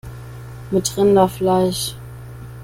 [0.71, 1.93] Mit Rinderfleisch!